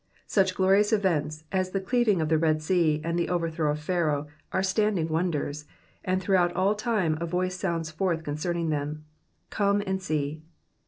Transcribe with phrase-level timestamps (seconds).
[0.01, 3.79] ^^ Such glorious events, as the cleaving of the Red Sea and the overthrow of
[3.81, 5.65] Pharaoh, are standing wonders,
[6.03, 9.05] and throughout all time a voice sounds forth concerning them
[9.51, 10.41] —Come and see.'